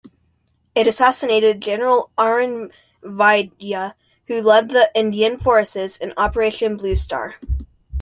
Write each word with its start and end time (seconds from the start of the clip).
It 0.73 0.87
assassinated 0.87 1.61
General 1.61 2.09
Arun 2.17 2.71
Vaidya, 3.03 3.93
who 4.25 4.41
led 4.41 4.69
the 4.69 4.89
Indian 4.95 5.37
forces 5.37 5.95
in 5.97 6.11
Operation 6.17 6.75
Blue 6.75 6.95
Star. 6.95 7.35